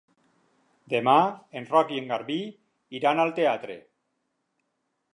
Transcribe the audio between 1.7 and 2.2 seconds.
Roc i en